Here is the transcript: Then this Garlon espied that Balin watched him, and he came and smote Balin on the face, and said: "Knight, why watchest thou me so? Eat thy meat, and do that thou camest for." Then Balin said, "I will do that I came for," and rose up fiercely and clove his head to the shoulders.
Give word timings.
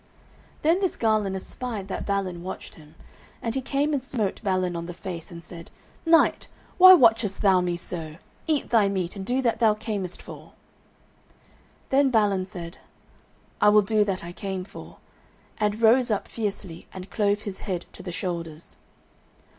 Then 0.63 0.79
this 0.79 0.95
Garlon 0.95 1.35
espied 1.35 1.87
that 1.89 2.07
Balin 2.07 2.41
watched 2.41 2.73
him, 2.73 2.95
and 3.39 3.53
he 3.53 3.61
came 3.61 3.93
and 3.93 4.01
smote 4.01 4.41
Balin 4.41 4.75
on 4.75 4.87
the 4.87 4.95
face, 4.95 5.29
and 5.31 5.43
said: 5.43 5.69
"Knight, 6.07 6.47
why 6.79 6.95
watchest 6.95 7.43
thou 7.43 7.61
me 7.61 7.77
so? 7.77 8.15
Eat 8.47 8.71
thy 8.71 8.89
meat, 8.89 9.15
and 9.15 9.23
do 9.23 9.43
that 9.43 9.59
thou 9.59 9.75
camest 9.75 10.19
for." 10.19 10.53
Then 11.91 12.09
Balin 12.09 12.47
said, 12.47 12.79
"I 13.61 13.69
will 13.69 13.83
do 13.83 14.03
that 14.03 14.23
I 14.23 14.31
came 14.31 14.63
for," 14.63 14.97
and 15.59 15.79
rose 15.83 16.09
up 16.09 16.27
fiercely 16.27 16.87
and 16.91 17.11
clove 17.11 17.43
his 17.43 17.59
head 17.59 17.85
to 17.93 18.01
the 18.01 18.11
shoulders. 18.11 18.77